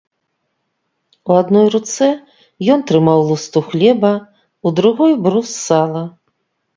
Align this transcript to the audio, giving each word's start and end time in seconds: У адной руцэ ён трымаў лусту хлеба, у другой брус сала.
У 1.33 1.35
адной 1.41 1.65
руцэ 1.75 2.07
ён 2.75 2.79
трымаў 2.91 3.19
лусту 3.27 3.59
хлеба, 3.67 4.11
у 4.67 4.73
другой 4.81 5.13
брус 5.27 5.49
сала. 5.67 6.03